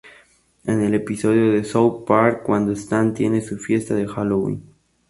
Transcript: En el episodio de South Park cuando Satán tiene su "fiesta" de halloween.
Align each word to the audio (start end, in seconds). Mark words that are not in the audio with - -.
En 0.65 0.81
el 0.81 0.95
episodio 0.95 1.51
de 1.51 1.63
South 1.63 2.05
Park 2.07 2.41
cuando 2.43 2.75
Satán 2.75 3.13
tiene 3.13 3.39
su 3.39 3.59
"fiesta" 3.59 3.93
de 3.93 4.07
halloween. 4.07 4.63